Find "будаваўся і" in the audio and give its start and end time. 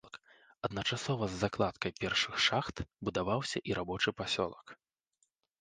3.09-3.79